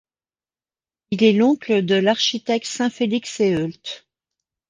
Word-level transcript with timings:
Il 1.11 1.23
est 1.23 1.31
l'oncle 1.31 1.85
de 1.85 1.93
l'architecte 1.93 2.65
Saint-Félix 2.65 3.31
Seheult. 3.35 4.07